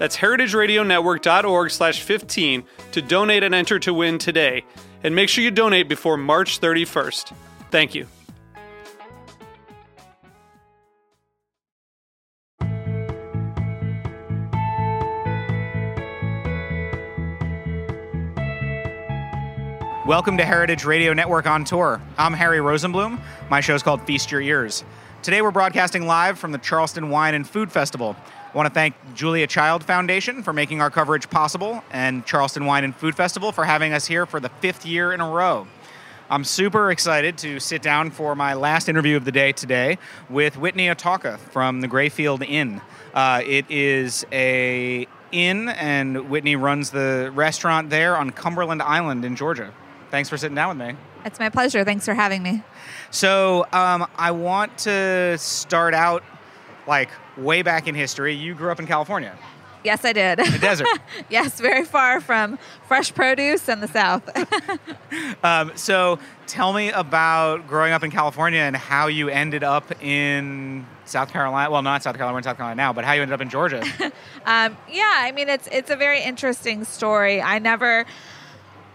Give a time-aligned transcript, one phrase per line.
[0.00, 4.64] That's heritageradionetwork.org slash 15 to donate and enter to win today.
[5.04, 7.34] And make sure you donate before March 31st.
[7.70, 8.06] Thank you.
[20.06, 22.00] Welcome to Heritage Radio Network on Tour.
[22.16, 23.20] I'm Harry Rosenblum.
[23.50, 24.82] My show is called Feast Your Ears.
[25.22, 28.16] Today we're broadcasting live from the Charleston Wine and Food Festival.
[28.52, 32.82] I want to thank Julia Child Foundation for making our coverage possible and Charleston Wine
[32.82, 35.68] and Food Festival for having us here for the fifth year in a row.
[36.28, 40.56] I'm super excited to sit down for my last interview of the day today with
[40.56, 42.80] Whitney Otawka from the Greyfield Inn.
[43.14, 49.36] Uh, it is a inn, and Whitney runs the restaurant there on Cumberland Island in
[49.36, 49.72] Georgia.
[50.10, 50.96] Thanks for sitting down with me.
[51.24, 51.84] It's my pleasure.
[51.84, 52.64] Thanks for having me.
[53.12, 56.24] So, um, I want to start out
[56.90, 58.34] like way back in history.
[58.34, 59.38] You grew up in California,
[59.82, 60.38] Yes, I did.
[60.40, 60.88] the desert.
[61.30, 64.28] yes, very far from fresh produce and the South.
[65.44, 70.84] um, so, tell me about growing up in California and how you ended up in
[71.06, 71.70] South Carolina.
[71.70, 73.48] Well, not South Carolina, we're in South Carolina now, but how you ended up in
[73.48, 73.80] Georgia.
[74.44, 77.40] um, yeah, I mean, it's it's a very interesting story.
[77.40, 78.04] I never.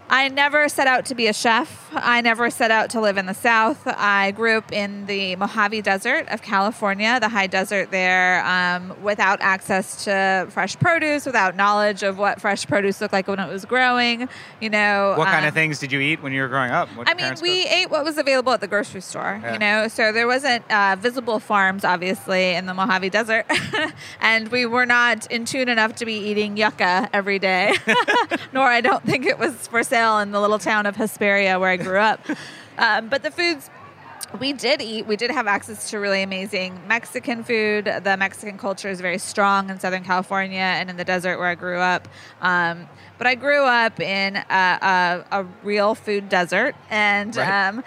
[0.07, 1.89] I never set out to be a chef.
[1.91, 3.81] I never set out to live in the South.
[3.87, 9.41] I grew up in the Mojave Desert of California, the high desert there, um, without
[9.41, 13.65] access to fresh produce, without knowledge of what fresh produce looked like when it was
[13.65, 14.29] growing.
[14.61, 16.87] You know, what kind um, of things did you eat when you were growing up?
[16.89, 19.53] What I mean, we ate what was available at the grocery store, Yeah.
[19.53, 23.47] you know, so there wasn't uh, visible farms, obviously, in the Mojave Desert.
[24.21, 27.73] and we were not in tune enough to be eating yucca every day,
[28.53, 31.69] nor I don't think it was for sale in the little town of Hesperia where
[31.69, 32.19] I grew up.
[32.77, 33.69] um, but the foods
[34.39, 35.05] we did eat.
[35.05, 37.85] We did have access to really amazing Mexican food.
[37.85, 41.55] The Mexican culture is very strong in Southern California and in the desert where I
[41.55, 42.07] grew up.
[42.41, 47.67] Um, but I grew up in a, a, a real food desert, and Right.
[47.69, 47.83] um,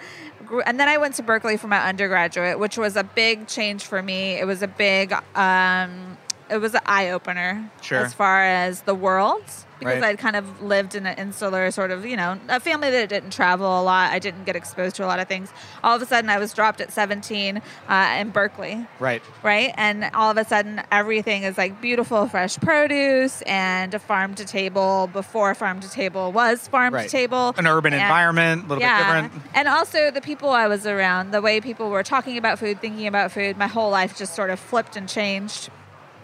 [0.65, 4.01] and then I went to Berkeley for my undergraduate, which was a big change for
[4.01, 4.39] me.
[4.39, 6.17] It was a big, um,
[6.49, 7.99] it was an eye opener Sure.
[7.99, 9.43] as far as the world.
[9.79, 10.09] Because Right.
[10.09, 13.31] I'd kind of lived in an insular sort of, you know, a family that didn't
[13.31, 14.11] travel a lot.
[14.11, 15.53] I didn't get exposed to a lot of things.
[15.85, 19.21] All of a sudden, I was dropped at 17 uh, in Berkeley, Right.
[19.41, 19.73] right?
[19.77, 24.43] And all of a sudden, everything is like beautiful, fresh produce and a farm to
[24.43, 27.03] table before farm to table was farm Right.
[27.03, 27.53] to table.
[27.57, 29.31] An urban And- environment, a little bit different.
[29.55, 33.07] and also the people I was around, the way people were talking about food, thinking
[33.07, 35.69] about food, my whole life just sort of flipped and changed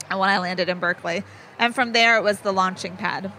[0.10, 1.24] when I landed in Berkeley.
[1.60, 3.32] And from there, it was the launching pad,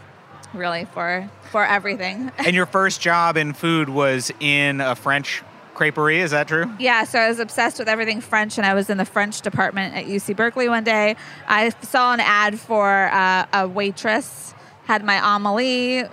[0.54, 2.32] really, for for everything.
[2.38, 5.42] and your first job in food was in a French
[5.76, 6.72] creperie, is that true?
[6.78, 9.94] Yeah, so I was obsessed with everything French, and I was in the French department
[9.94, 11.16] at UC Berkeley one day.
[11.46, 16.04] I saw an ad for uh, a waitress, had my Amelie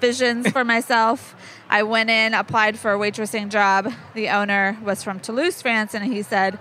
[0.00, 1.34] visions for myself.
[1.68, 3.92] I went in, applied for a waitressing job.
[4.14, 6.58] The owner was from Toulouse, France, and he said,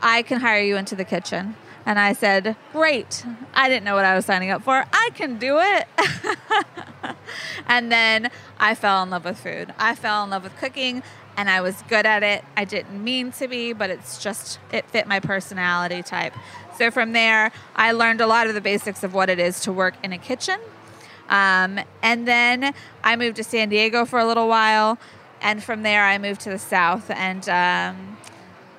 [0.00, 1.56] I can hire you into the kitchen.
[1.86, 3.24] And I said, Great.
[3.54, 4.84] I didn't know what I was signing up for.
[4.92, 5.86] I can do it.
[7.66, 9.74] and then I fell in love with food.
[9.78, 11.02] I fell in love with cooking
[11.36, 12.44] and I was good at it.
[12.56, 16.34] I didn't mean to be, but it's just, it fit my personality type.
[16.78, 19.72] So from there, I learned a lot of the basics of what it is to
[19.72, 20.58] work in a kitchen.
[21.28, 24.98] Um, and then I moved to San Diego for a little while.
[25.40, 27.10] And from there, I moved to the South.
[27.10, 28.16] And, um,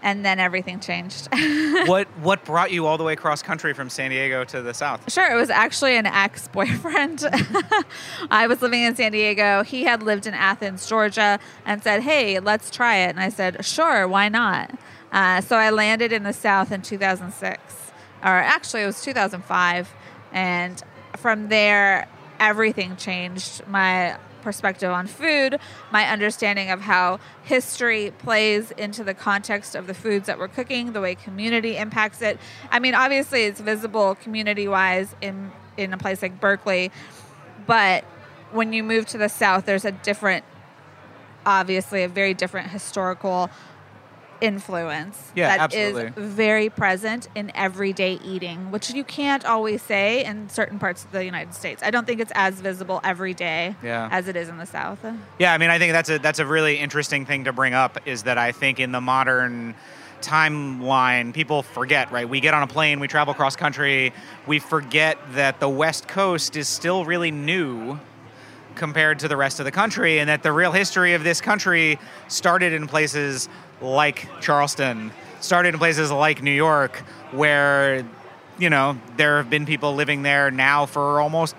[0.05, 1.27] and then everything changed.
[1.87, 5.11] what What brought you all the way across country from San Diego to the south?
[5.11, 7.25] Sure, it was actually an ex boyfriend.
[8.31, 9.63] I was living in San Diego.
[9.63, 13.09] He had lived in Athens, Georgia, and said, Hey, let's try it.
[13.09, 14.77] And I said, Sure, why not?
[15.11, 17.91] Uh, so I landed in the South in 2006,
[18.21, 19.91] or actually, it was 2005.
[20.31, 20.83] And
[21.17, 22.07] from there,
[22.39, 23.65] everything changed.
[23.65, 25.59] My perspective on food,
[25.91, 30.93] my understanding of how history plays into the context of the foods that we're cooking,
[30.93, 32.39] the way community impacts it.
[32.71, 36.91] I mean, obviously, it's visible community wise in, in a place like Berkeley,
[37.65, 38.05] but
[38.51, 40.45] when you move to the South, there's a different,
[41.45, 43.49] obviously, a very different historical
[44.41, 46.23] influence Yeah, that is absolutely.
[46.23, 51.23] very present in everyday eating, which you can't always say in certain parts of the
[51.23, 51.81] United States.
[51.83, 54.09] I don't think it's as visible every day Yeah.
[54.11, 54.99] as it is in the South.
[55.39, 57.97] Yeah, I mean, I think that's a that's a really interesting thing to bring up.
[58.07, 59.75] Is that I think in the modern
[60.21, 62.11] timeline, people forget.
[62.11, 64.13] Right, we get on a plane, we travel cross country,
[64.47, 67.99] we forget that the West Coast is still really new
[68.75, 71.97] compared to the rest of the country, and that the real history of this country
[72.27, 73.47] started in places
[73.81, 75.11] like Charleston,
[75.41, 76.97] started in places like New York,
[77.31, 78.05] where
[78.57, 81.55] you know there have been people living there now for almost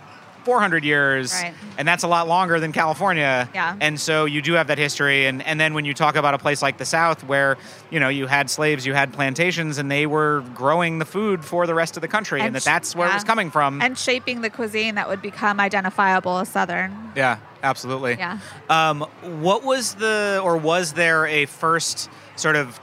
[0.46, 1.52] 400 years, Right.
[1.76, 3.48] and that's a lot longer than California.
[3.52, 3.74] Yeah.
[3.80, 6.38] And so you do have that history, and and then when you talk about a
[6.38, 7.56] place like the South, where
[7.90, 11.66] you know you had slaves, you had plantations, and they were growing the food for
[11.66, 13.82] the rest of the country, and, And that that's where it was coming from.
[13.82, 17.10] And shaping the cuisine that would become identifiable as Southern.
[17.16, 18.14] yeah, absolutely.
[18.16, 18.38] Yeah.
[18.70, 19.00] Um,
[19.42, 22.78] what was the, or was there a first sort of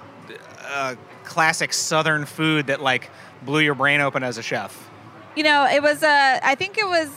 [0.68, 3.10] uh, classic Southern food that like
[3.42, 4.90] blew your brain open as a chef?
[5.38, 6.40] You know, it was a.
[6.44, 7.10] I think it was.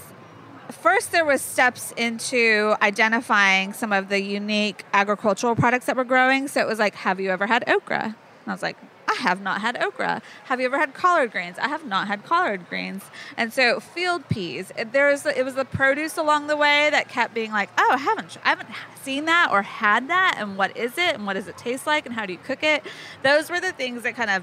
[0.71, 6.49] First, there was steps into identifying some of the unique agricultural products that were growing.
[6.49, 8.03] So it was like, have you ever had okra?
[8.05, 8.15] And
[8.47, 8.77] I was like,
[9.09, 10.21] I have not had okra.
[10.45, 11.59] Have you ever had collard greens?
[11.59, 13.05] I have not had collard greens.
[13.37, 14.73] And so field peas.
[14.93, 17.99] There was it was the produce along the way that kept being like, oh, I
[17.99, 18.69] haven't I haven't
[19.03, 22.07] seen that or had that, and what is it, and what does it taste like,
[22.07, 22.83] and how do you cook it?
[23.23, 24.43] Those were the things that kind of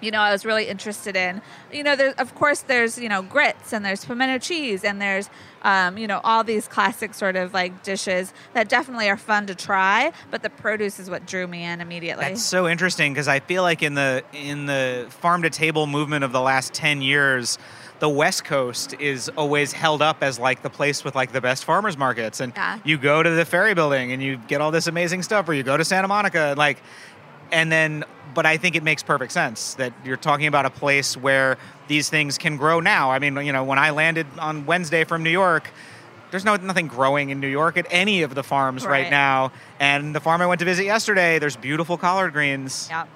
[0.00, 1.40] you know, I was really interested in.
[1.72, 5.28] You know, there's of course there's you know grits and there's pimento cheese and there's
[5.62, 9.54] um, you know all these classic sort of like dishes that definitely are fun to
[9.54, 10.12] try.
[10.30, 12.24] But the produce is what drew me in immediately.
[12.26, 16.24] That's so interesting because I feel like in the in the farm to table movement
[16.24, 17.58] of the last ten years,
[17.98, 21.64] the West Coast is always held up as like the place with like the best
[21.64, 22.78] farmers markets, and Yeah.
[22.84, 25.62] you go to the Ferry Building and you get all this amazing stuff, or you
[25.62, 26.82] go to Santa Monica, and like,
[27.50, 28.04] and then.
[28.36, 31.56] But I think it makes perfect sense that you're talking about a place where
[31.88, 33.10] these things can grow now.
[33.10, 35.70] I mean, you know, when I landed on Wednesday from New York,
[36.30, 39.10] there's no nothing growing in New York at any of the farms right, Right.
[39.10, 39.52] now.
[39.80, 42.88] And the farm I went to visit yesterday, there's beautiful collard greens.
[42.90, 43.06] Yeah.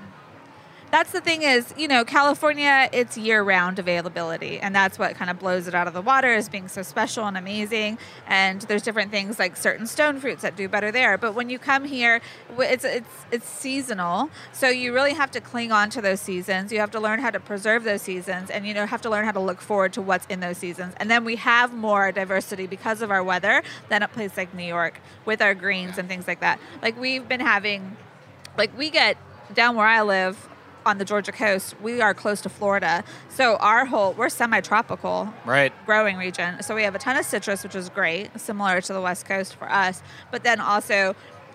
[0.91, 4.59] That's the thing is, you know, California, it's year round availability.
[4.59, 7.27] And that's what kind of blows it out of the water is being so special
[7.27, 7.97] and amazing.
[8.27, 11.17] And there's different things like certain stone fruits that do better there.
[11.17, 12.21] But when you come here,
[12.59, 14.31] it's, it's, it's seasonal.
[14.53, 16.73] So you really have to cling on to those seasons.
[16.73, 19.25] You have to learn how to preserve those seasons and, you know, have to learn
[19.25, 20.95] how to look forward to what's in those seasons.
[20.97, 24.65] And then we have more diversity because of our weather than a place like New
[24.65, 26.59] York with our greens and things like that.
[26.83, 27.97] Like we've been having
[28.59, 29.17] like we get
[29.55, 30.50] down where I live
[30.87, 33.05] on the Georgia coast, we are close to Florida.
[33.29, 35.73] So our whole we're semi-tropical Right.
[35.87, 36.63] growing region.
[36.63, 39.55] So we have a ton of citrus, which is great, similar to the West Coast
[39.57, 40.03] for us.
[40.31, 41.15] But then also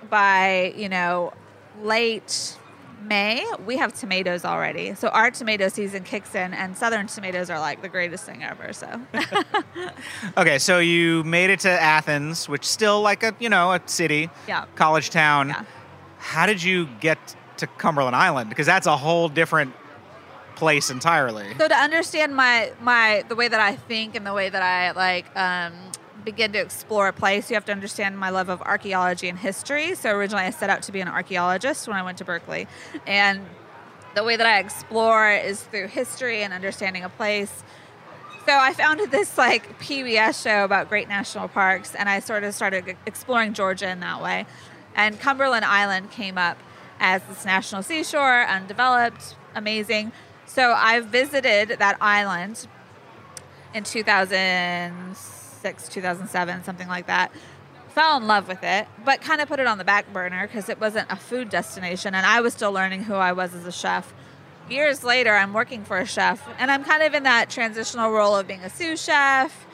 [0.09, 1.33] by, you know,
[1.81, 2.57] late
[3.03, 4.95] May, we have tomatoes already.
[4.95, 8.73] So our tomato season kicks in and southern tomatoes are like the greatest thing ever.
[8.73, 8.99] So
[10.37, 14.29] Okay, so you made it to Athens, which still like a you know a city,
[14.47, 14.65] Yeah.
[14.75, 15.49] college town.
[15.49, 15.63] Yeah.
[16.17, 18.49] How did you get to Cumberland Island?
[18.49, 19.73] Because that's a whole different
[20.55, 21.53] place entirely.
[21.57, 24.91] So to understand my my the way that I think and the way that I
[24.91, 25.73] like um,
[26.23, 29.95] begin to explore a place, you have to understand my love of archaeology and history.
[29.95, 32.67] So originally, I set out to be an archaeologist when I went to Berkeley,
[33.05, 33.41] and
[34.15, 37.63] the way that I explore is through history and understanding a place.
[38.45, 42.53] So I found this like PBS show about great national parks, and I sort of
[42.53, 44.45] started exploring Georgia in that way.
[44.95, 46.57] And Cumberland Island came up
[46.99, 50.11] as this national seashore, undeveloped, amazing.
[50.45, 52.67] So I visited that island
[53.73, 57.31] in 2006, 2007, something like that.
[57.89, 60.69] Fell in love with it, but kind of put it on the back burner because
[60.69, 63.71] it wasn't a food destination, and I was still learning who I was as a
[63.71, 64.13] chef.
[64.69, 68.35] Years later, I'm working for a chef, and I'm kind of in that transitional role
[68.35, 69.65] of being a sous chef,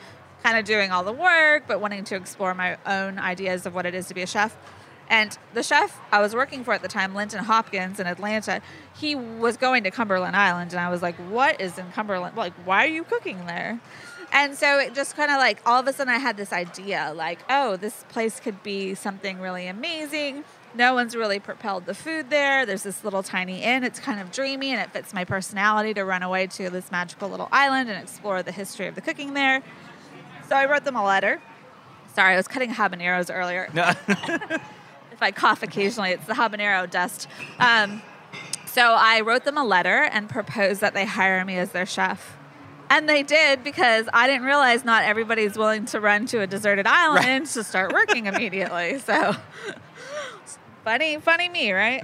[0.42, 3.86] kind of doing all the work, but wanting to explore my own ideas of what
[3.86, 4.56] it is to be a chef.
[5.08, 8.62] And the chef I was working for at the time, Linton Hopkins in Atlanta,
[8.94, 12.36] he was going to Cumberland Island, and I was like, "What is in Cumberland?
[12.36, 13.80] Like, why are you cooking there?"
[14.32, 17.12] And so it just kind of like all of a sudden I had this idea,
[17.14, 20.44] like, "Oh, this place could be something really amazing."
[20.74, 22.64] No one's really propelled the food there.
[22.64, 23.84] There's this little tiny inn.
[23.84, 27.28] It's kind of dreamy, and it fits my personality to run away to this magical
[27.28, 29.62] little island and explore the history of the cooking there.
[30.48, 31.42] So I wrote them a letter
[32.14, 33.68] Sorry, I was cutting habaneros earlier.
[33.72, 33.90] No.
[35.22, 37.28] I cough occasionally, it's the habanero dust.
[37.58, 38.02] Um,
[38.66, 42.36] so I wrote them a letter and proposed that they hire me as their chef.
[42.88, 46.86] And they did because I didn't realize not everybody's willing to run to a deserted
[46.86, 47.46] island Right.
[47.46, 48.98] to start working immediately.
[49.06, 49.34] So
[50.84, 52.02] funny, funny me, right?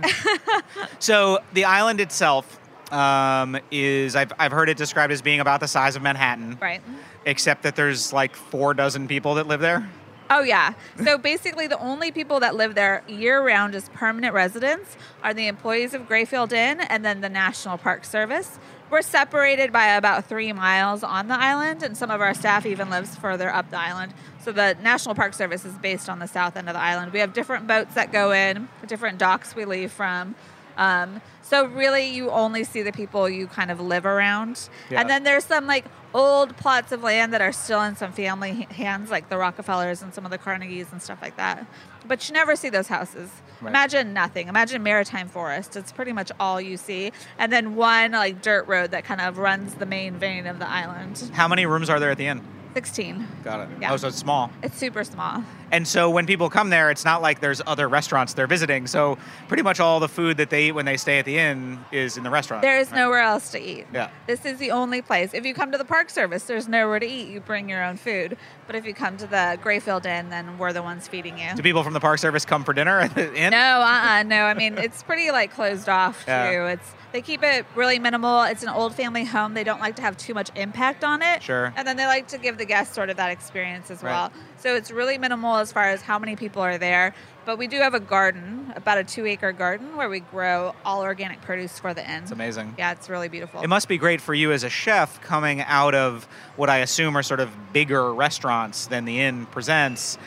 [0.98, 2.58] so the island itself
[2.92, 6.80] um, is I've, I've heard it described as being about the size of Manhattan, right.
[7.26, 9.88] except that there's like four dozen people that live there.
[10.30, 10.74] Oh yeah.
[11.02, 15.46] So basically, the only people that live there year round as permanent residents are the
[15.46, 18.58] employees of Greyfield Inn and then the National Park Service.
[18.90, 22.88] We're separated by about three miles on the island, and some of our staff even
[22.88, 24.14] lives further up the island.
[24.42, 27.12] So the National Park Service is based on the south end of the island.
[27.12, 30.34] We have different boats that go in, different docks we leave from.
[30.78, 35.00] Um, so really, you only see the people you kind of live around, Yeah.
[35.00, 38.66] and then there's some like old plots of land that are still in some family
[38.70, 41.66] hands, like the Rockefellers and some of the Carnegies and stuff like that.
[42.06, 43.30] But you never see those houses.
[43.60, 43.70] Right.
[43.70, 44.48] Imagine nothing.
[44.48, 45.76] Imagine maritime forest.
[45.76, 49.38] It's pretty much all you see, and then one like dirt road that kind of
[49.38, 51.30] runs the main vein of the island.
[51.34, 52.42] How many rooms are there at the inn?
[52.78, 53.26] Sixteen.
[53.42, 53.68] Got it.
[53.80, 53.92] Yeah.
[53.92, 54.52] Oh, so it's small.
[54.62, 55.42] It's super small.
[55.72, 58.86] And so when people come there, it's not like there's other restaurants they're visiting.
[58.86, 59.18] So
[59.48, 62.16] pretty much all the food that they eat when they stay at the inn is
[62.16, 62.62] in the restaurant.
[62.62, 62.98] There is right?
[62.98, 63.86] nowhere else to eat.
[63.92, 64.10] Yeah.
[64.28, 65.34] This is the only place.
[65.34, 67.30] If you come to the Park Service, there's nowhere to eat.
[67.30, 68.36] You bring your own food.
[68.68, 71.48] But if you come to the Greyfield Inn, then we're the ones feeding you.
[71.56, 73.50] Do people from the Park Service come for dinner at the inn?
[73.50, 74.44] No, uh-uh, no.
[74.44, 76.30] I mean, it's pretty like closed off too.
[76.30, 76.68] Yeah.
[76.68, 78.42] It's they keep it really minimal.
[78.42, 79.54] It's an old family home.
[79.54, 81.42] They don't like to have too much impact on it.
[81.42, 81.72] Sure.
[81.76, 84.12] And then they like to give the guests sort of that experience as Right.
[84.12, 84.32] well.
[84.58, 87.14] So it's really minimal as far as how many people are there.
[87.46, 91.00] But we do have a garden, about a two acre garden, where we grow all
[91.00, 92.24] organic produce for the inn.
[92.24, 92.74] It's amazing.
[92.76, 93.62] Yeah, it's really beautiful.
[93.62, 97.16] It must be great for you as a chef coming out of what I assume
[97.16, 100.18] are sort of bigger restaurants than the inn presents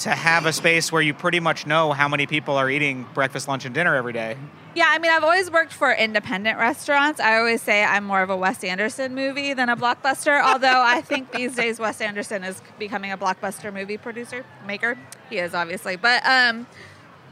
[0.00, 3.48] to have a space where you pretty much know how many people are eating breakfast,
[3.48, 4.36] lunch, and dinner every day.
[4.74, 7.20] Yeah, I mean, I've always worked for independent restaurants.
[7.20, 11.00] I always say I'm more of a Wes Anderson movie than a blockbuster, although I
[11.02, 14.96] think these days Wes Anderson is becoming a blockbuster movie producer, maker.
[15.28, 15.96] He is, obviously.
[15.96, 16.66] But, um,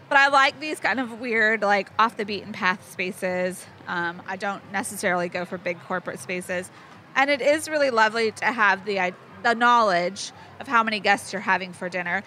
[0.08, 3.64] but I like these kind of weird, like off the beaten path spaces.
[3.86, 6.70] Um, I don't necessarily go for big corporate spaces.
[7.14, 11.40] And it is really lovely to have the, the knowledge of how many guests you're
[11.40, 12.22] having for dinner.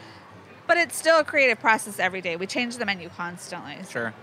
[0.72, 2.38] But it's still a creative process every day.
[2.38, 3.76] We change the menu constantly.
[3.84, 4.14] so- Sure.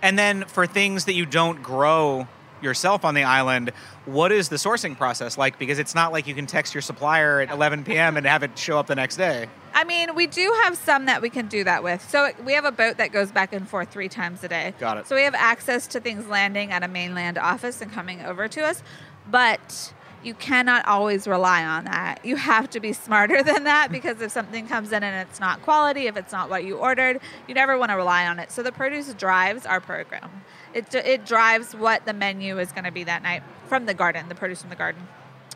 [0.00, 2.26] And then for things that you don't grow
[2.62, 3.72] yourself on the island,
[4.06, 5.58] what is the sourcing process like?
[5.58, 8.16] Because it's not like you can text your supplier at 11 p.m.
[8.16, 9.48] and have it show up the next day.
[9.74, 12.08] I mean, we do have some that we can do that with.
[12.08, 14.72] So we have a boat that goes back and forth three times a day.
[14.80, 15.06] Got it.
[15.06, 18.64] So we have access to things landing at a mainland office and coming over to
[18.64, 18.82] us,
[19.30, 22.24] but you cannot always rely on that.
[22.24, 25.62] You have to be smarter than that because if something comes in and it's not
[25.62, 28.50] quality, if it's not what you ordered, you never want to rely on it.
[28.50, 30.30] So the produce drives our program.
[30.74, 34.28] It, it drives what the menu is going to be that night from the garden,
[34.28, 35.06] the produce from the garden.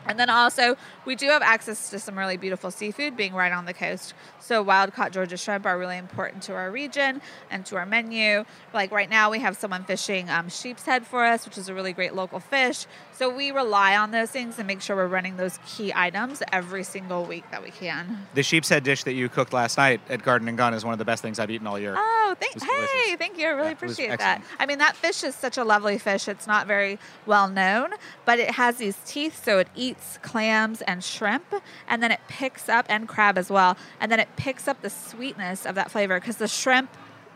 [0.07, 3.65] And then also, we do have access to some really beautiful seafood being right on
[3.65, 4.13] the coast.
[4.39, 7.21] So, wild caught Georgia shrimp are really important to our region
[7.51, 8.45] and to our menu.
[8.73, 11.73] Like right now, we have someone fishing um, sheep's head for us, which is a
[11.73, 12.85] really great local fish.
[13.17, 16.83] So, we rely on those things and make sure we're running those key items every
[16.83, 18.27] single week that we can.
[18.35, 20.93] The sheep's head dish that you cooked last night at Garden and Gun is one
[20.93, 21.95] of the best things I've eaten all year.
[21.97, 23.15] Oh, thank, hey, delicious.
[23.17, 23.47] thank you.
[23.47, 24.43] I really Yeah, appreciate that.
[24.59, 26.27] I mean, that fish is such a lovely fish.
[26.27, 27.91] It's not very well known,
[28.25, 31.45] but it has these teeth, so it eats clams and shrimp,
[31.87, 34.89] and then it picks up, and crab as well, and then it picks up the
[34.89, 36.89] sweetness of that flavor because the shrimp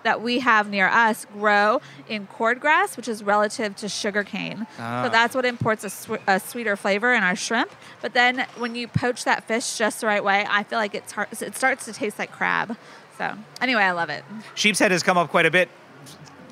[0.03, 4.67] that we have near us grow in cordgrass, which is relative to sugarcane.
[4.79, 5.03] Ah.
[5.03, 7.71] So that's what imports a, swe- a sweeter flavor in our shrimp.
[8.01, 11.11] But then when you poach that fish just the right way, I feel like it's
[11.11, 12.77] hard, it starts to taste like crab.
[13.17, 14.23] So anyway, I love it.
[14.55, 15.69] Sheep's head has come up quite a bit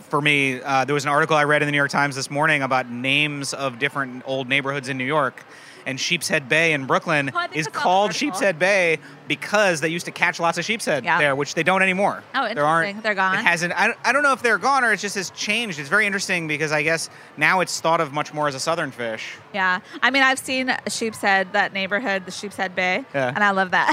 [0.09, 0.61] for me.
[0.61, 2.89] Uh, there was an article I read in the New York Times this morning about
[2.89, 5.43] names of different old neighborhoods in New York.
[5.89, 8.11] And Sheepshead Bay in Brooklyn Oh, is I saw the called.
[8.11, 11.17] Sheepshead Bay because they used to catch lots of sheepshead Yeah.
[11.17, 12.21] there, which they don't anymore.
[12.35, 13.01] Oh, There aren't- interesting.
[13.01, 13.39] They're gone?
[13.39, 13.73] It hasn't.
[13.73, 15.79] I, don't- I don't know if they're gone or it's just has changed.
[15.79, 18.91] It's very interesting because I guess now it's thought of much more as a southern
[18.91, 19.33] fish.
[19.51, 23.31] Yeah, I mean, I've seen Sheepshead, that neighborhood, the Sheepshead Bay, Yeah.
[23.33, 23.89] and I love that.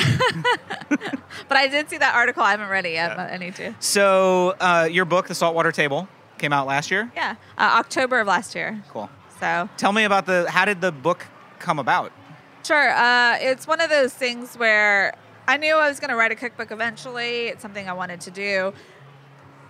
[1.48, 2.42] but I did see that article.
[2.42, 3.16] I haven't read it yet, Yeah.
[3.16, 3.74] but I need to.
[3.80, 7.10] So uh, your book, The Saltwater Table, came out last year.
[7.16, 8.82] Yeah, uh, October of last year.
[8.90, 9.08] Cool.
[9.40, 10.46] So Tell me about the.
[10.50, 11.26] How did the book
[11.58, 12.12] come about?
[12.64, 12.90] Sure.
[12.90, 15.14] Uh, it's one of those things where
[15.46, 17.46] I knew I was going to write a cookbook eventually.
[17.46, 18.72] It's something I wanted to do.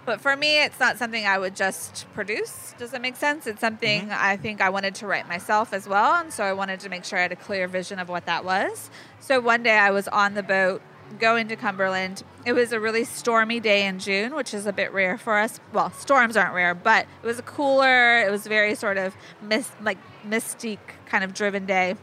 [0.06, 2.74] But for me, it's not something I would just produce.
[2.78, 3.46] Does that make sense?
[3.46, 6.14] It's something I think I wanted to write myself as well.
[6.14, 8.44] And so I wanted to make sure I had a clear vision of what that
[8.44, 8.88] was.
[9.18, 10.80] So one day I was on the boat
[11.18, 12.22] going to Cumberland.
[12.44, 15.60] It was a really stormy day in June, which is a bit rare for us.
[15.72, 18.20] Well, storms aren't rare, but it was cooler.
[18.20, 19.98] It was very sort of mist, like
[20.30, 21.96] mystique kind of driven day,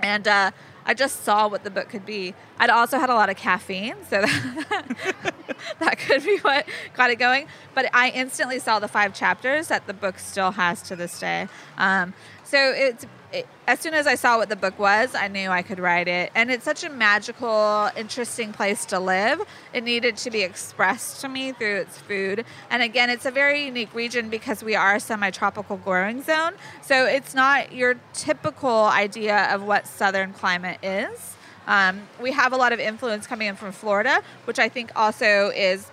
[0.00, 0.50] and uh,
[0.84, 2.34] I just saw what the book could be.
[2.58, 5.34] I'd also had a lot of caffeine, so that,
[5.80, 7.48] that could be what got it going.
[7.74, 11.48] But I instantly saw the five chapters that the book still has to this day.
[11.76, 15.50] Um, so it's it, as soon as I saw what the book was, I knew
[15.50, 16.30] I could write it.
[16.34, 19.40] And it's such a magical, interesting place to live.
[19.72, 22.44] It needed to be expressed to me through its food.
[22.70, 26.54] And again, it's a very unique region because we are a semi tropical growing zone.
[26.82, 31.36] So it's not your typical idea of what southern climate is.
[31.66, 35.50] Um, we have a lot of influence coming in from Florida, which I think also
[35.50, 35.90] is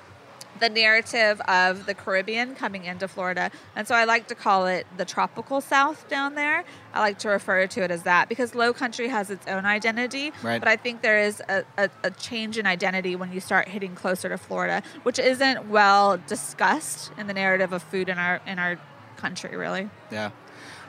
[0.59, 3.51] the narrative of the Caribbean coming into Florida.
[3.75, 6.63] And so I like to call it the tropical South down there.
[6.93, 10.31] I like to refer to it as that because low country has its own identity.
[10.41, 10.59] Right.
[10.59, 13.95] But I think there is a, a, a change in identity when you start hitting
[13.95, 18.59] closer to Florida, which isn't well discussed in the narrative of food in our in
[18.59, 18.79] our
[19.17, 19.89] country, really.
[20.11, 20.31] Yeah.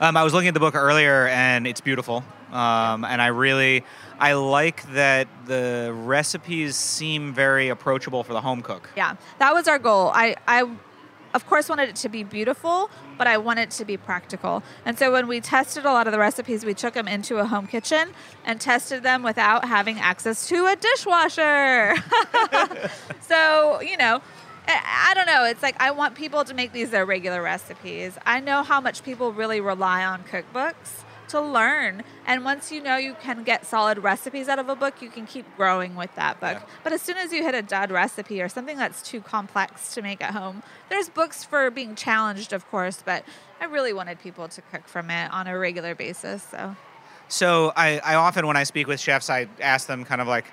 [0.00, 2.24] Um, I was looking at the book earlier, and it's beautiful.
[2.54, 3.84] Um, and I really,
[4.20, 8.88] I like that the recipes seem very approachable for the home cook.
[8.96, 10.12] Yeah, that was our goal.
[10.14, 10.70] I, I,
[11.34, 14.62] of course, wanted it to be beautiful, but I wanted it to be practical.
[14.84, 17.44] And so when we tested a lot of the recipes, we took them into a
[17.44, 18.10] home kitchen
[18.44, 21.96] and tested them without having access to a dishwasher.
[23.20, 24.22] so you know.
[24.66, 25.44] I I don't know.
[25.44, 28.16] It's like I want people to make these their regular recipes.
[28.24, 32.02] I know how much people really rely on cookbooks to learn.
[32.26, 35.26] And once you know you can get solid recipes out of a book, you can
[35.26, 36.58] keep growing with that book.
[36.60, 36.74] Yeah.
[36.82, 40.02] But as soon as you hit a dud recipe or something that's too complex to
[40.02, 43.24] make at home, there's books for being challenged, of course, but
[43.60, 46.42] I really wanted people to cook from it on a regular basis.
[46.44, 46.76] So,
[47.28, 50.46] So I, I often, when I speak with chefs, I ask them kind of like,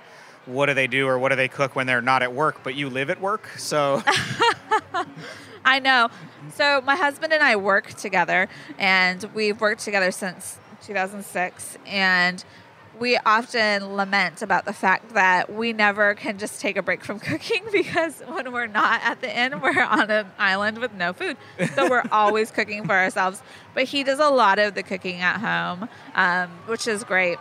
[0.48, 2.64] what do they do or what do they cook when they're not at work?
[2.64, 4.02] But you live at work, so
[5.66, 6.10] I know.
[6.56, 12.44] So my husband and I work together, and we've worked together since 2006, and
[13.00, 17.20] we often lament about the fact that we never can just take a break from
[17.32, 21.38] cooking because when we're not at the inn, we're on an island with no food.
[21.76, 23.42] So we're always cooking for ourselves.
[23.74, 27.38] But he does a lot of the cooking at home, um, which is great.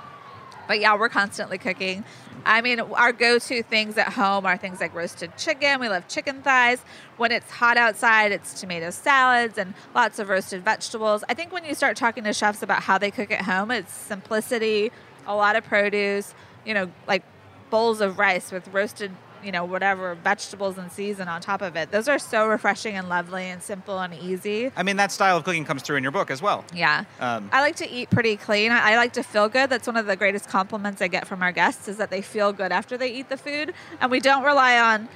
[0.70, 2.04] But yeah, we're constantly cooking.
[2.46, 5.80] I mean, our go to things at home are things like roasted chicken.
[5.80, 6.84] We love chicken thighs.
[7.16, 11.24] When it's hot outside, it's tomato salads and lots of roasted vegetables.
[11.28, 13.92] I think when you start talking to chefs about how they cook at home, it's
[13.92, 14.92] simplicity,
[15.26, 17.24] a lot of produce, you know, like
[17.68, 19.10] bowls of rice with roasted,
[19.44, 21.90] you know, whatever vegetables and season on top of it.
[21.90, 24.70] Those are so refreshing and lovely and simple and easy.
[24.76, 26.64] I mean that style of cooking comes through in your book as well.
[26.74, 27.04] Yeah.
[27.20, 28.72] Um, I like to eat pretty clean.
[28.72, 29.70] I I like to feel good.
[29.70, 32.52] That's one of the greatest compliments I get from our guests is that they feel
[32.52, 33.72] good after they eat the food.
[34.00, 35.08] And we don't rely on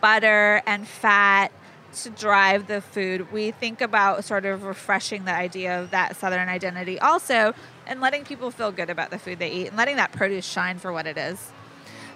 [0.00, 1.52] butter and fat
[2.02, 3.32] to drive the food.
[3.32, 7.54] We think about sort of refreshing the idea of that southern identity also
[7.86, 10.78] and letting people feel good about the food they eat and letting that produce shine
[10.78, 11.52] for what it is.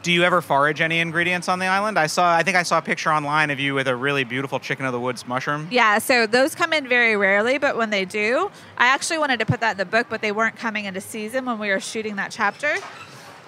[0.07, 1.99] Do you ever forage any ingredients on the island?
[1.99, 4.61] I saw, I think I saw a picture online of you with a really beautiful
[4.61, 5.67] chicken of the woods mushroom.
[5.69, 9.47] Yeah, so those come in very rarely, but when they do, I actually wanted to
[9.47, 12.15] put that in the book, but they weren't coming into season when we were shooting
[12.15, 12.77] that chapter.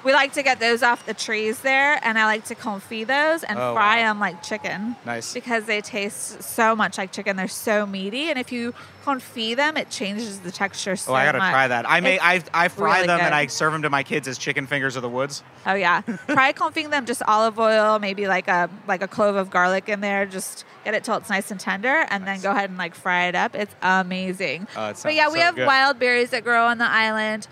[0.04, 3.42] We like to get those off the trees there, and I like to confit those
[3.42, 4.08] and Oh, fry wow.
[4.12, 4.94] them like chicken.
[5.04, 5.34] Nice.
[5.34, 7.36] Because they taste so much like chicken.
[7.36, 11.24] They're so meaty, and if you confit them, it changes the texture so Oh, I
[11.24, 11.50] gotta much.
[11.50, 11.88] try that.
[11.90, 13.24] I may, I, I fry really them good.
[13.26, 15.42] and I serve them to my kids as chicken fingers of the woods.
[15.66, 17.04] Oh yeah, try confing them.
[17.04, 20.26] Just olive oil, maybe like a like a clove of garlic in there.
[20.26, 23.24] Just get it till it's nice and tender, and then go ahead and like fry
[23.26, 23.54] it up.
[23.56, 24.68] It's amazing.
[24.76, 25.66] Oh, it but yeah, we have good.
[25.66, 27.48] wild berries that grow on the island,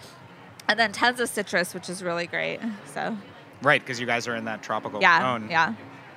[0.69, 2.61] and then tons of citrus, which is really great.
[2.93, 3.17] So
[3.63, 5.49] Right, because you guys are in that tropical yeah, zone.
[5.51, 5.75] yeah.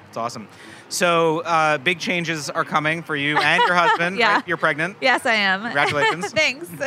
[0.09, 0.47] It's awesome.
[0.89, 4.17] So uh, big changes are coming for you and your husband.
[4.17, 4.35] Yeah.
[4.35, 4.47] right?
[4.47, 4.97] You're pregnant.
[5.01, 5.61] Yes, I am.
[5.61, 6.31] Congratulations.
[6.33, 6.67] Thanks.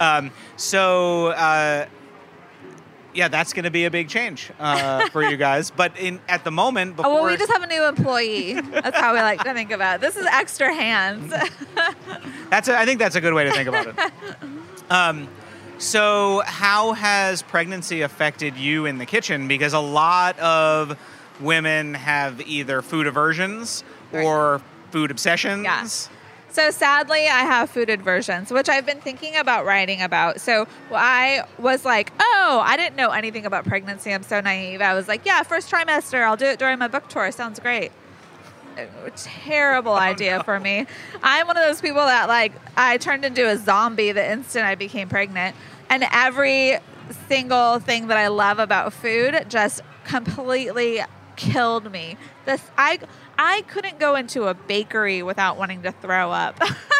[0.00, 1.86] Um, so uh,
[3.14, 5.72] yeah, that's going to be a big change uh, for you guys.
[5.72, 8.52] But in at the moment, before Oh, well, we just have a new employee.
[8.60, 10.00] That's how we like to think about it.
[10.02, 11.32] This is extra hands.
[12.50, 13.98] That's a, I think that's a good way to think about it.
[14.88, 15.28] Um,
[15.78, 19.48] so, how has pregnancy affected you in the kitchen?
[19.48, 20.98] Because a lot of
[21.40, 24.60] women have either food aversions or
[24.90, 25.64] food obsessions.
[25.64, 25.86] Yeah.
[26.50, 30.40] So sadly, I have food aversions, which I've been thinking about writing about.
[30.40, 34.12] So I was like, oh, I didn't know anything about pregnancy.
[34.12, 34.80] I'm so naive.
[34.80, 37.30] I was like, yeah, first trimester, I'll do it during my book tour.
[37.32, 37.92] Sounds great.
[38.78, 40.86] A terrible idea for me.
[41.22, 44.76] I'm one of those people that like I turned into a zombie the instant I
[44.76, 45.56] became pregnant,
[45.90, 46.78] and every
[47.28, 51.00] single thing that I love about food just completely
[51.36, 52.16] killed me.
[52.44, 53.00] This I
[53.38, 56.60] I couldn't go into a bakery without wanting to throw up.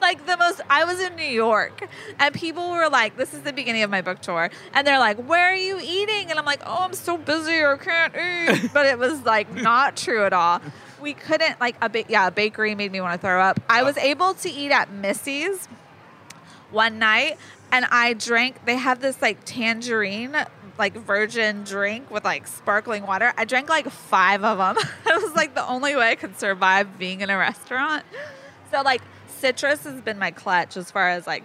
[0.00, 3.52] like the most I was in New York and people were like this is the
[3.52, 6.30] beginning of my book tour and they're like where are you eating?
[6.30, 8.70] And I'm like oh I'm so busy I can't eat.
[8.72, 10.60] But it was like not true at all.
[11.00, 13.60] We couldn't like a ba- yeah a bakery made me want to throw up.
[13.68, 15.66] I was able to eat at Missy's
[16.70, 17.36] one night
[17.72, 20.36] and I drank they have this like tangerine
[20.78, 23.32] like virgin drink with like sparkling water.
[23.36, 26.98] I drank like 5 of them it was like the only way I could survive
[26.98, 28.04] being in a restaurant.
[28.70, 29.02] So like
[29.40, 31.44] citrus has been my clutch as far as like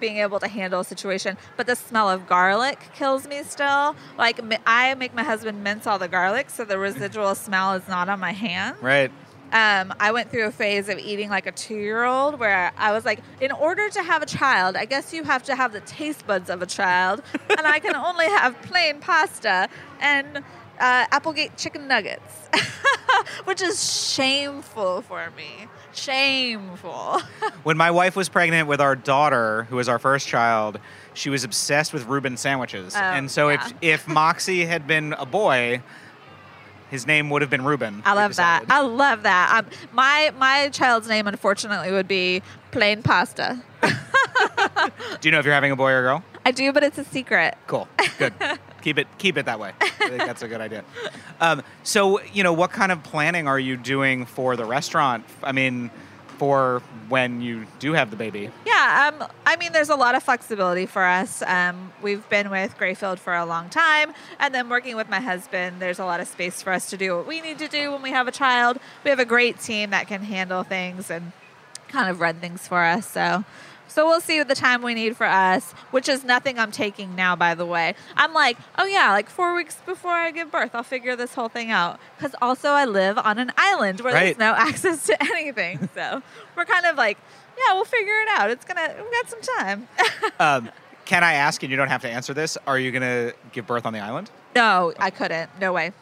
[0.00, 1.38] being able to handle a situation.
[1.56, 3.94] But the smell of garlic kills me still.
[4.18, 8.08] Like I make my husband mince all the garlic, so the residual smell is not
[8.08, 8.76] on my hand.
[8.82, 9.10] Right.
[9.52, 13.20] Um, I went through a phase of eating like a two-year-old, where I was like,
[13.38, 16.48] in order to have a child, I guess you have to have the taste buds
[16.48, 19.68] of a child, and I can only have plain pasta
[20.00, 22.48] and uh, Applegate chicken nuggets,
[23.44, 25.68] which is shameful for me.
[25.92, 27.20] Shameful.
[27.62, 30.80] When my wife was pregnant with our daughter, who was our first child,
[31.14, 32.96] she was obsessed with Reuben sandwiches.
[32.96, 33.54] Oh, and so yeah.
[33.54, 35.80] if if Moxie had been a boy,
[36.90, 38.02] his name would have been Reuben.
[38.04, 38.64] I love that.
[38.68, 39.64] I love that.
[39.64, 43.62] Um, my my child's name, unfortunately, would be plain pasta.
[45.20, 46.24] Do you know if you're having a boy or a girl?
[46.44, 47.56] I do, but it's a secret.
[47.66, 47.88] Cool.
[48.18, 48.32] Good.
[48.82, 49.72] keep it keep it that way.
[49.80, 50.84] I think that's a good idea.
[51.40, 55.24] Um, so, you know, what kind of planning are you doing for the restaurant?
[55.42, 55.90] I mean,
[56.38, 58.50] for when you do have the baby.
[58.66, 61.42] Yeah, um, I mean, there's a lot of flexibility for us.
[61.42, 65.80] Um, we've been with Greyfield for a long time, and then working with my husband,
[65.80, 68.02] there's a lot of space for us to do what we need to do when
[68.02, 68.78] we have a child.
[69.04, 71.32] We have a great team that can handle things and
[71.88, 73.08] kind of run things for us.
[73.08, 73.44] So,
[73.92, 77.14] so we'll see what the time we need for us, which is nothing I'm taking
[77.14, 77.94] now, by the way.
[78.16, 81.48] I'm like, oh yeah, like four weeks before I give birth, I'll figure this whole
[81.48, 82.00] thing out.
[82.16, 84.36] Because also I live on an island where Right.
[84.36, 85.88] there's no access to anything.
[85.94, 86.22] So
[86.56, 87.18] we're kind of like,
[87.58, 88.50] yeah, we'll figure it out.
[88.50, 89.88] It's gonna, we've got some time.
[90.40, 90.70] Um,
[91.04, 93.66] can I ask, and you don't have to answer this, are you going to give
[93.66, 94.30] birth on the island?
[94.54, 95.50] no, I couldn't.
[95.60, 95.92] No way.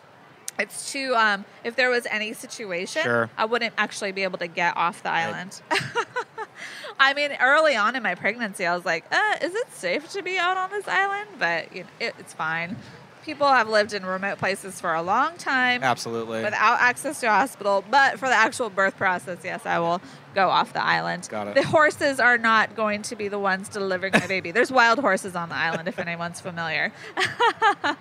[0.59, 1.15] It's too.
[1.17, 3.31] Um, if there was any situation, Sure.
[3.39, 5.61] I wouldn't actually be able to get off the island.
[7.01, 10.23] I mean, early on in my pregnancy, I was like, uh, "Is it safe to
[10.23, 12.77] be out on this island?" But you know, it, it's fine.
[13.25, 16.43] People have lived in remote places for a long time Absolutely.
[16.43, 17.85] without access to a hospital.
[17.91, 20.01] But for the actual birth process, yes, I will
[20.35, 21.29] go off the island.
[21.31, 21.55] Got it.
[21.55, 24.53] The horses are not going to be the ones delivering my baby.
[24.53, 26.93] There's wild horses on the island, if anyone's familiar.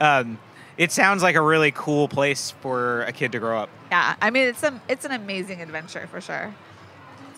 [0.00, 0.38] Um,
[0.76, 3.70] it sounds like a really cool place for a kid to grow up.
[3.90, 6.54] Yeah, I mean it's a it's an amazing adventure for sure.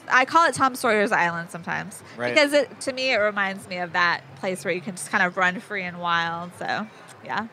[0.09, 2.35] I call it Tom Sawyer's Island sometimes Right.
[2.35, 5.25] because it to me it reminds me of that place where you can just kind
[5.25, 6.51] of run free and wild.
[6.59, 6.87] So
[7.25, 7.47] yeah,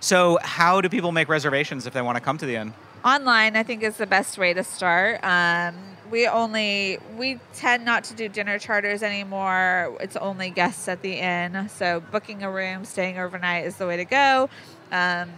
[0.00, 2.74] So, how do people make reservations if they want to come to the inn?
[3.04, 5.20] online I think is the best way to start.
[5.22, 5.74] Um,
[6.10, 9.96] we only we tend not to do dinner charters anymore.
[10.00, 11.68] It's only guests at the inn.
[11.68, 14.48] So booking a room, staying overnight is the way to go.
[14.90, 15.30] Um,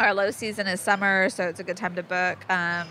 [0.00, 2.38] our low season is summer, so it's a good time to book.
[2.50, 2.88] Um,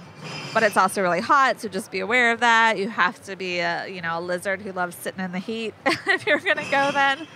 [0.53, 2.77] but it's also really hot, so just be aware of that.
[2.77, 5.73] You have to be a you know a lizard who loves sitting in the heat
[5.85, 7.27] if you're gonna go then.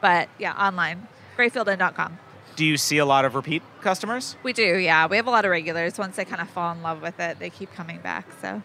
[0.00, 2.18] But yeah, online, greyfieldinn.com.
[2.56, 4.36] Do you see a lot of repeat customers?
[4.42, 5.06] We do, yeah.
[5.06, 5.98] We have a lot of regulars.
[5.98, 8.26] Once they kind of fall in love with it, they keep coming back.
[8.40, 8.62] So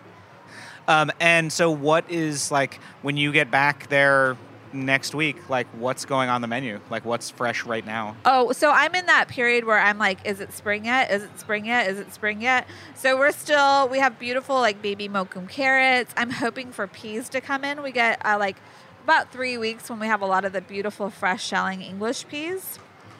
[0.87, 4.37] Um, and so, what is like when you get back there
[4.73, 5.49] next week?
[5.49, 6.79] Like, what's going on the menu?
[6.89, 8.15] Like, what's fresh right now?
[8.25, 11.11] Oh, so I'm in that period where I'm like, is it spring yet?
[11.11, 11.89] Is it spring yet?
[11.89, 12.67] Is it spring yet?
[12.95, 16.13] So we're still, we have beautiful like baby mokum carrots.
[16.17, 17.81] I'm hoping for peas to come in.
[17.81, 18.57] We get uh, like
[19.03, 22.79] about three weeks when we have a lot of the beautiful fresh shelling English peas.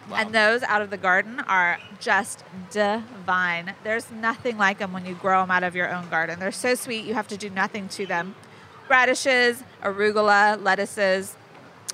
[0.09, 0.17] Wow.
[0.17, 3.75] And those out of the garden are just divine.
[3.83, 6.39] There's nothing like them when you grow them out of your own garden.
[6.39, 8.33] They're so sweet, you have to do nothing to them.
[8.89, 11.35] Radishes, arugula, lettuces,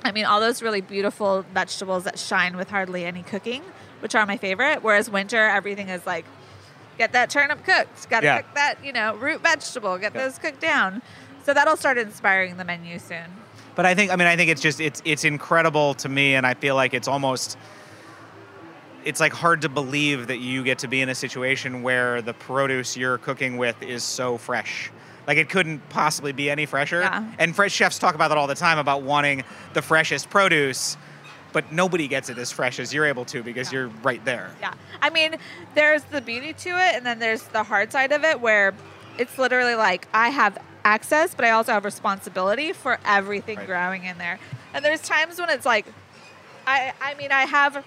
[0.04, 3.62] I mean, all those really beautiful vegetables that shine with hardly any cooking,
[4.00, 4.82] which are my favorite.
[4.82, 6.24] Whereas winter, everything is like,
[6.98, 8.42] get that turnip cooked, got to Yeah.
[8.42, 10.22] cook that, you know, root vegetable, get Yeah.
[10.24, 11.02] those cooked down.
[11.44, 13.24] So that'll start inspiring the menu soon.
[13.74, 16.46] But I think, I mean, I think it's just it's it's incredible to me, and
[16.46, 17.58] I feel like it's almost
[19.04, 22.32] it's like hard to believe that you get to be in a situation where the
[22.34, 24.90] produce you're cooking with is so fresh.
[25.26, 27.00] Like it couldn't possibly be any fresher.
[27.00, 27.24] Yeah.
[27.38, 30.96] And fresh chefs talk about that all the time about wanting the freshest produce,
[31.52, 33.80] but nobody gets it as fresh as you're able to because Yeah.
[33.80, 34.50] you're right there.
[34.60, 34.74] Yeah.
[35.02, 35.36] I mean,
[35.74, 38.72] there's the beauty to it, and then there's the hard side of it where
[39.18, 43.66] it's literally like I have access, but I also have responsibility for everything Right.
[43.66, 44.38] growing in there.
[44.74, 45.86] And there's times when it's like,
[46.66, 47.84] I, I mean, I have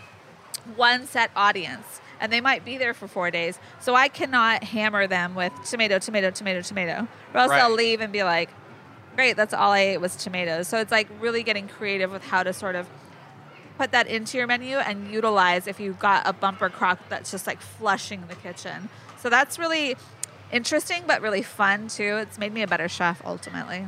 [0.76, 3.60] one set audience and they might be there for four days.
[3.80, 7.58] So I cannot hammer them with tomato, tomato, tomato, tomato, or else Right.
[7.62, 8.50] they'll leave and be like,
[9.16, 10.68] great, that's all I ate was tomatoes.
[10.68, 12.88] So it's like really getting creative with how to sort of
[13.78, 17.48] put that into your menu and utilize if you've got a bumper crock that's just
[17.48, 18.90] like flushing the kitchen.
[19.20, 19.96] So that's really
[20.52, 22.18] interesting, but really fun too.
[22.18, 23.86] It's made me a better chef ultimately.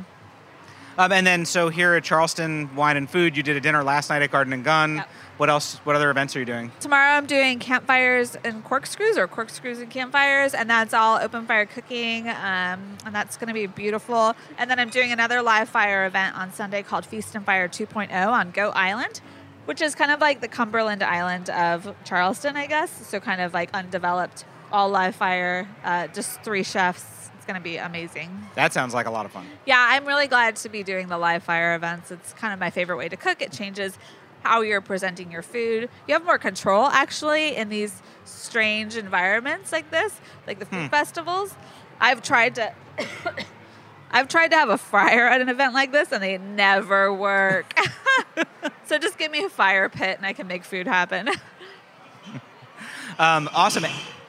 [0.98, 4.10] Um, and then, so here at Charleston Wine and Food, you did a dinner last
[4.10, 4.96] night at Garden and Gun.
[4.96, 5.08] Yep.
[5.38, 5.76] What else?
[5.84, 6.70] What other events are you doing?
[6.80, 11.66] Tomorrow I'm doing campfires and corkscrews or corkscrews and campfires, and that's all open fire
[11.66, 14.34] cooking, um, and that's going to be beautiful.
[14.58, 18.12] And then I'm doing another live fire event on Sunday called Feast and Fire 2.0
[18.28, 19.20] on Goat Island,
[19.64, 23.06] which is kind of like the Cumberland Island of Charleston, I guess.
[23.08, 27.21] So kind of like undeveloped, all live fire, uh, just three chefs.
[27.42, 28.46] It's going to be amazing.
[28.54, 29.44] That sounds like a lot of fun.
[29.66, 32.12] Yeah, I'm really glad to be doing the live fire events.
[32.12, 33.42] It's kind of my favorite way to cook.
[33.42, 33.98] It changes
[34.44, 35.90] how you're presenting your food.
[36.06, 41.56] You have more control actually in these strange environments like this, like the food festivals.
[42.00, 42.72] I've tried to
[44.12, 47.76] I've tried to have a fryer at an event like this and they never work.
[48.86, 51.28] so just give me a fire pit and I can make food happen.
[53.18, 53.84] Um, awesome.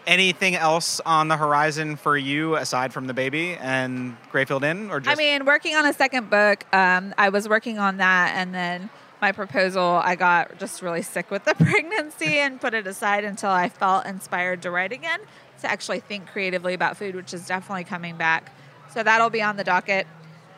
[0.05, 4.99] Anything else on the horizon for you aside from the baby and Greyfield Inn, or
[4.99, 8.53] just I mean, working on a second book, um, I was working on that, and
[8.53, 8.89] then
[9.23, 13.51] my proposal, I got just really sick with the pregnancy and put it aside until
[13.51, 15.21] I felt inspired to write again,
[15.61, 18.51] to actually think creatively about food, which is definitely coming back.
[18.93, 20.07] So that'll be on the docket.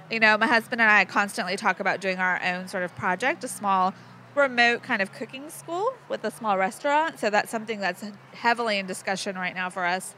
[0.10, 3.43] You know, my husband and I constantly talk about doing our own sort of project,
[3.43, 3.93] a small
[4.36, 7.19] remote kind of cooking school with a small restaurant.
[7.19, 10.13] So that's something that's heavily in discussion right now for us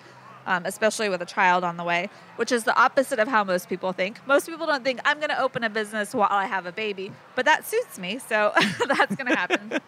[0.47, 3.69] um, especially with a child on the way, which is the opposite of how most
[3.69, 4.25] people think.
[4.25, 7.11] Most people don't think I'm going to open a business while I have a baby,
[7.35, 8.53] but that suits me, so
[8.87, 9.79] that's going to happen.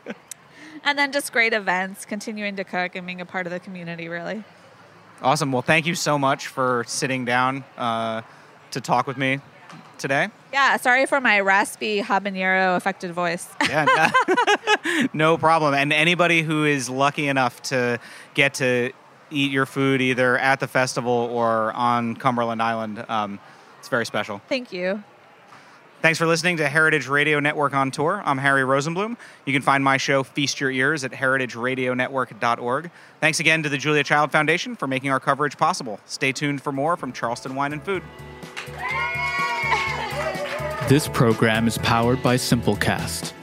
[0.84, 4.10] and then just great events, continuing to cook and being a part of the community,
[4.10, 4.44] really.
[5.22, 5.52] awesome.
[5.52, 8.22] Well, thank you so much for sitting down uh,
[8.72, 9.40] to talk with me
[10.00, 10.30] today.
[10.52, 13.48] Yeah, sorry for my raspy habanero affected voice.
[13.70, 15.76] Yeah, no, no problem.
[15.76, 18.00] And anybody who is lucky enough to
[18.34, 18.92] get to
[19.30, 23.40] eat your food either at the festival or on Cumberland Island, um,
[23.78, 24.42] it's very special.
[24.50, 25.04] Thank you.
[26.02, 28.24] Thanks for listening to Heritage Radio Network on Tour.
[28.26, 29.18] I'm Harry Rosenblum.
[29.46, 32.90] You can find my show, Feast Your Ears, at heritageradionetwork.org.
[33.20, 36.00] Thanks again to the Julia Child Foundation for making our coverage possible.
[36.06, 38.02] Stay tuned for more from Charleston Wine and Food.
[40.90, 43.39] This program is powered by Simplecast.